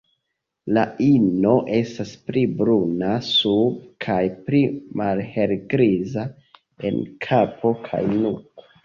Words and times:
La 0.75 0.83
ino 1.07 1.49
estas 1.79 2.13
pli 2.29 2.41
bruna 2.61 3.09
sube 3.27 3.89
kaj 4.05 4.17
pli 4.47 4.63
malhelgriza 5.03 6.25
en 6.91 6.99
kapo 7.27 7.75
kaj 7.85 8.03
nuko. 8.17 8.67